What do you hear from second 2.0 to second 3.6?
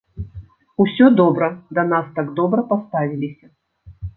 так добра паставіліся.